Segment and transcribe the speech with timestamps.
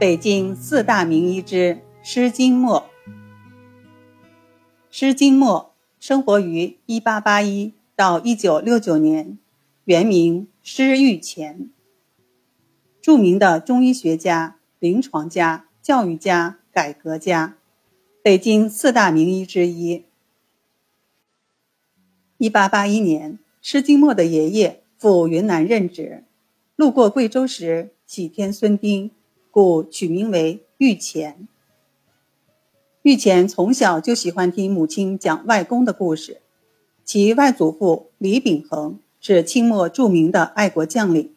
[0.00, 2.88] 北京四大名医之施金墨。
[4.90, 9.38] 施金墨生活于1881到1969年，
[9.84, 11.68] 原名施玉前，
[13.02, 17.58] 著名的中医学家、临床家、教育家、改革家，
[18.22, 20.06] 北京四大名医之一。
[22.38, 26.24] 1881年，施金墨的爷爷赴云南任职，
[26.74, 29.10] 路过贵州时喜添孙丁。
[29.50, 31.48] 故取名为玉前。
[33.02, 36.42] 玉前从小就喜欢听母亲讲外公的故事，
[37.04, 41.34] 其外祖父李秉衡是清末著名的爱国将领，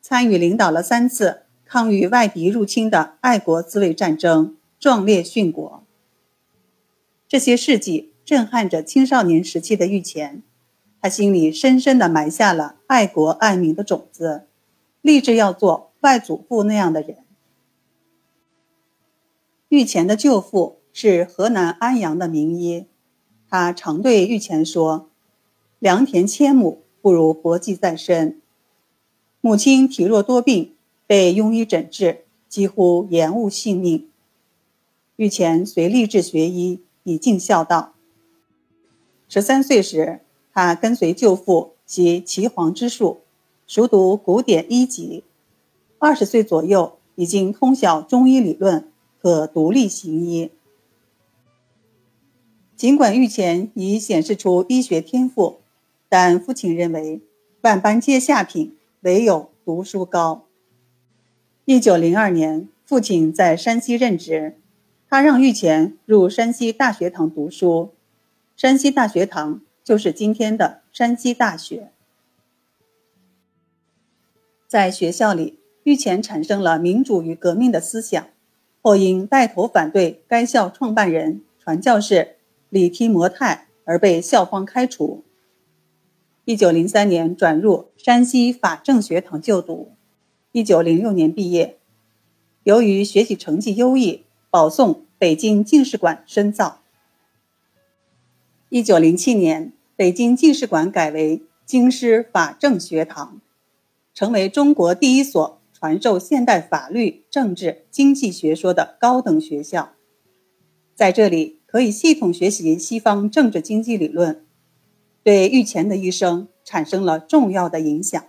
[0.00, 5.84] 参与领导了三次抗御外敌入侵的爱国自卫战争，壮烈殉国。
[7.28, 10.42] 这些事迹震撼着青少年时期的玉前，
[11.02, 14.46] 他心里深深地埋下了爱国爱民的种子，
[15.02, 15.89] 立志要做。
[16.00, 17.18] 外祖父那样的人，
[19.68, 22.86] 玉前的舅父是河南安阳的名医，
[23.50, 25.10] 他常对玉前说
[25.78, 28.40] ：“良田千亩，不如活计在身。”
[29.42, 30.74] 母亲体弱多病，
[31.06, 34.08] 被庸医诊治，几乎延误性命。
[35.16, 37.92] 玉前遂立志学医，以尽孝道。
[39.28, 40.20] 十三岁时，
[40.52, 43.20] 他跟随舅父习岐黄之术，
[43.66, 45.24] 熟读古典医籍。
[46.00, 50.50] 二十岁左右，已经通晓中医理论，可独立行医。
[52.74, 55.60] 尽管玉前已显示出医学天赋，
[56.08, 57.20] 但父亲认为
[57.60, 60.46] 万般皆下品，唯有读书高。
[61.66, 64.56] 一九零二年，父亲在山西任职，
[65.06, 67.90] 他让玉前入山西大学堂读书。
[68.56, 71.92] 山西大学堂就是今天的山西大学。
[74.66, 75.59] 在学校里。
[75.84, 78.26] 玉前产生了民主与革命的思想，
[78.82, 82.36] 后因带头反对该校创办人、传教士
[82.68, 85.24] 李提摩太而被校方开除。
[86.44, 89.92] 一九零三年转入山西法政学堂就读，
[90.52, 91.78] 一九零六年毕业。
[92.64, 96.80] 由于学习成绩优异，保送北京进士馆深造。
[98.68, 103.40] 一九零七年，北京进士馆改为京师法政学堂，
[104.12, 105.59] 成为中国第一所。
[105.80, 109.92] 传授现代法律、政治、经济学说的高等学校，
[110.94, 114.44] 在这里可以系统学习西方政治经济理论，
[115.22, 118.22] 对玉前的一生产生了重要的影响。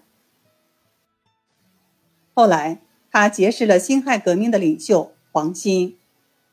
[2.33, 2.81] 后来，
[3.11, 5.97] 他结识了辛亥革命的领袖黄兴，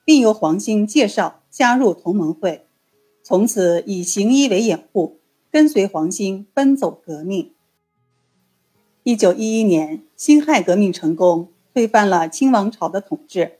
[0.05, 2.67] 并由黄兴介绍加入同盟会，
[3.23, 5.21] 从此以行医为掩护，
[5.53, 7.53] 跟随黄兴奔走革命。
[9.09, 13.53] 一九一一年，辛亥革命成功，推翻了清王朝的统治。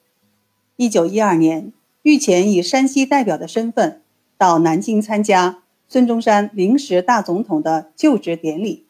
[0.77, 1.73] 一九一二年，
[2.03, 4.03] 御前以山西代表的身份
[4.37, 8.85] 到南京参加孙中山临时大总统的就职典礼，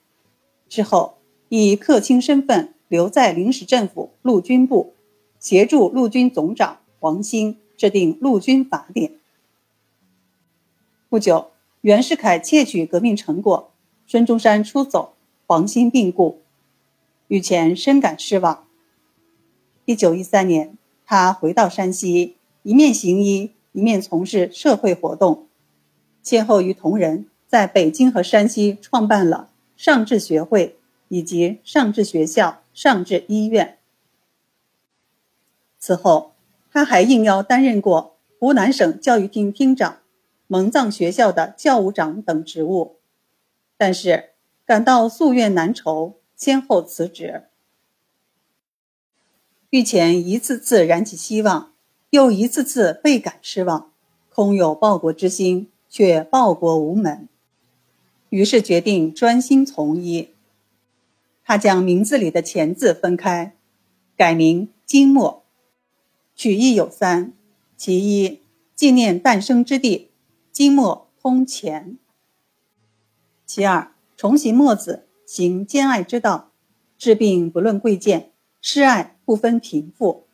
[0.69, 1.19] 之后
[1.49, 4.95] 以客卿身份留在临时政府陆军部，
[5.39, 9.13] 协助陆军总长黄兴制定陆军法典。
[11.09, 11.53] 不久，
[11.83, 13.71] 袁世凯窃取革命成果，
[14.09, 15.15] 孙中山出走，
[15.47, 16.41] 黄兴病故。
[17.29, 18.67] 玉前深感失望。
[19.85, 25.47] 一九一三年，他回到山西，一面行医，一面从事社会活动，
[26.23, 30.79] 先后与同仁在北京和山西创办了上智学会
[31.09, 33.77] 以及上智学校、上智医院。
[35.79, 36.33] 此后，
[36.73, 39.99] 他还应邀担任过湖南省教育厅厅长、
[40.47, 42.97] 蒙藏学校的教务长等职务，
[43.77, 44.31] 但是
[44.65, 46.15] 感到夙愿难酬。
[46.39, 47.49] 先后辞职，
[49.71, 51.73] 玉前一次次燃起希望，
[52.11, 53.91] 又一次次倍感失望，
[54.33, 57.29] 空有报国之心，却报国无门，
[58.29, 60.29] 于是决定专心从医。
[61.43, 63.57] 他将名字里的“钱”字分开，
[64.17, 65.43] 改名金墨，
[66.37, 67.33] 取意有三：
[67.77, 68.43] 其一，
[68.77, 70.13] 纪念诞生之地，
[70.53, 71.97] 金墨通钱；
[73.45, 75.08] 其二，重行墨子。
[75.29, 76.53] 行兼爱之道，
[76.97, 78.33] 治病不论贵贱，
[78.63, 80.25] 施爱不分贫富。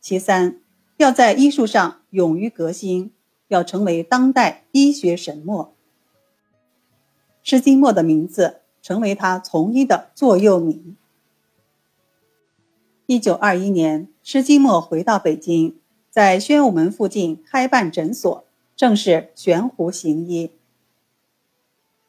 [0.00, 0.60] 其三，
[0.98, 3.12] 要在医术上勇于革新，
[3.48, 5.74] 要成为当代医学神墨。
[7.42, 10.96] 施金墨的名字成为他从医的座右铭。
[13.06, 15.76] 一九二一年，施金墨回到北京，
[16.08, 18.44] 在宣武门附近开办诊所，
[18.76, 20.52] 正式悬壶行医。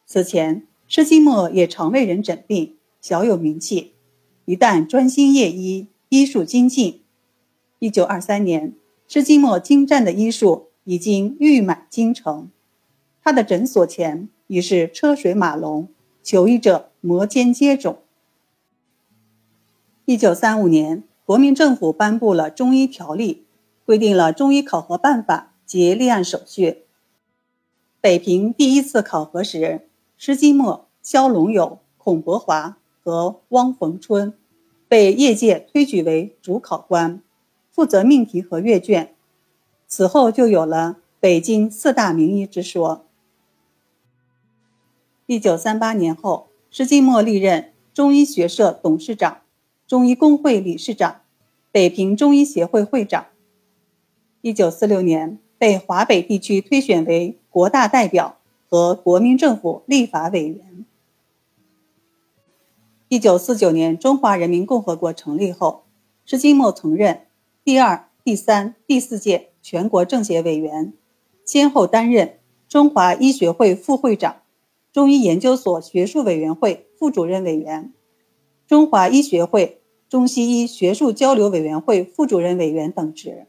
[0.06, 0.68] 此前。
[0.96, 3.94] 施金墨也常为人诊病，小有名气。
[4.46, 7.02] 一旦专心业医，医术精进。
[7.80, 8.76] 一九二三年，
[9.08, 12.52] 施金墨精湛的医术已经誉满京城，
[13.24, 15.88] 他的诊所前已是车水马龙，
[16.22, 17.96] 求医者摩肩接踵。
[20.06, 23.46] 一九三五年，国民政府颁布了中医条例，
[23.84, 26.84] 规定了中医考核办法及立案手续。
[28.00, 34.34] 北平第一次考核时，施金墨、肖龙友、孔伯华和汪逢春
[34.88, 37.22] 被业界推举为主考官，
[37.70, 39.14] 负责命题和阅卷。
[39.86, 43.06] 此后就有了“北京四大名医”之说。
[45.26, 49.42] 一九三八年后，施金墨历任中医学社董事长。
[49.86, 51.22] 中医工会理事长，
[51.70, 53.26] 北平中医协会会长。
[54.40, 58.38] 一九四六年被华北地区推选为国大代表
[58.70, 60.86] 和国民政府立法委员。
[63.14, 65.84] 一九四九年中华人民共和国成立后，
[66.26, 67.28] 施金墨曾任
[67.64, 70.94] 第二、第三、第四届全国政协委员，
[71.46, 74.38] 先后担任中华医学会副会长、
[74.92, 77.94] 中医研究所学术委员会副主任委员、
[78.66, 79.80] 中华医学会。
[80.10, 83.46] 中西医学术交流委员会副主任委员等职，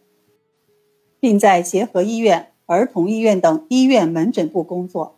[1.21, 5.17] 并在协和医院、儿童医院等医院门诊部工作。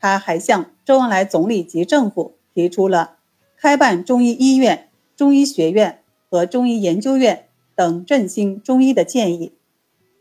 [0.00, 3.18] 他还向周恩来总理及政府提出了
[3.56, 7.46] 开办中医医院、中医学院和中医研究院
[7.76, 9.52] 等振兴中医的建议，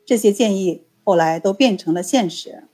[0.06, 2.66] 这些建议后来都变成了现实。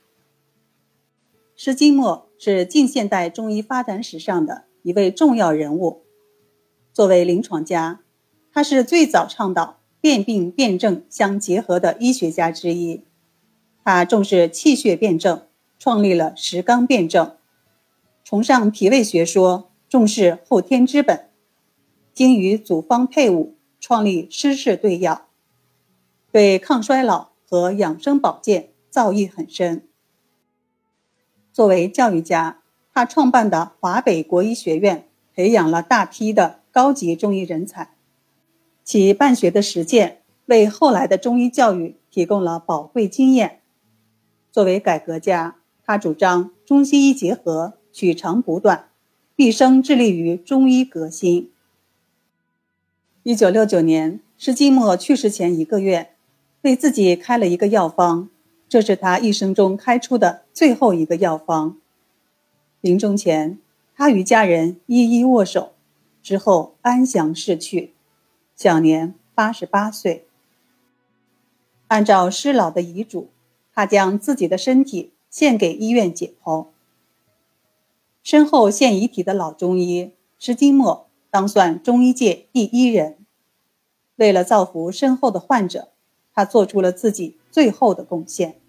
[1.56, 6.02] 施金墨是近现代中医发展史上的一位重要人物。
[6.92, 8.00] 作为临床家，
[8.52, 13.02] 他是最早倡导辨病辨证相结合的医学家之一。
[13.82, 15.40] 他重视气血辨证，
[15.78, 17.38] 创立了石纲辨证；
[18.24, 21.28] 崇尚脾胃学说，重视后天之本；
[22.12, 25.28] 精于组方配伍，创立施氏对药；
[26.32, 29.86] 对抗衰老和养生保健造诣很深。
[31.52, 32.62] 作为教育家，
[32.92, 36.62] 他创办的华北国医学院培养了大批的。
[36.74, 37.94] 高级中医人才，
[38.82, 43.60] 其办学的实践为后来的中医教育提供了宝贵经验。
[44.50, 48.88] 作为改革家，他主张中西医结合，取长补短，
[49.36, 51.52] 毕生致力于中医革新。
[53.22, 56.10] 一九六九年，施金墨去世前一个月，
[56.62, 58.28] 为自己开了一个药方，
[58.68, 61.78] 这是他一生中开出的最后一个药方。
[62.80, 63.60] 临终前，
[63.94, 65.74] 他与家人一一握手。
[66.20, 67.92] 之后安详逝去，
[68.56, 70.26] 享年八十八岁。
[71.86, 73.28] 按照施老的遗嘱，
[73.72, 76.66] 他将自己的身体献给医院解剖。
[78.24, 83.18] 身后现遗体的老中医石金墨，当算中医界第一人。
[84.16, 85.90] 为了造福身后的患者，
[86.32, 88.62] 他做出了自己最后的贡献。